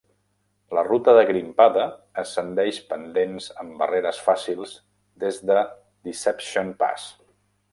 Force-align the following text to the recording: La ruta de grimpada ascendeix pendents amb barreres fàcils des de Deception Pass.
La 0.75 0.83
ruta 0.85 1.11
de 1.17 1.23
grimpada 1.31 1.83
ascendeix 2.21 2.79
pendents 2.93 3.51
amb 3.65 3.75
barreres 3.83 4.23
fàcils 4.31 4.75
des 5.25 5.39
de 5.51 5.59
Deception 6.09 6.73
Pass. 6.85 7.07